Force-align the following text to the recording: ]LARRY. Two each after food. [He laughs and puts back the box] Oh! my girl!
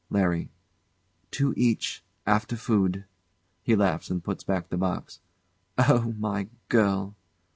]LARRY. 0.09 0.49
Two 1.29 1.53
each 1.55 2.03
after 2.25 2.55
food. 2.55 3.05
[He 3.61 3.75
laughs 3.75 4.09
and 4.09 4.23
puts 4.23 4.43
back 4.43 4.69
the 4.69 4.75
box] 4.77 5.19
Oh! 5.77 6.15
my 6.17 6.49
girl! 6.69 7.15